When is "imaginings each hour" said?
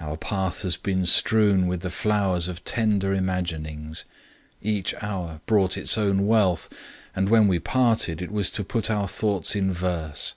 3.14-5.42